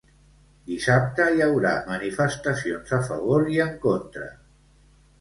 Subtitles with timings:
[0.71, 4.31] Dissabte hi haurà manifestacions a favor i en contra.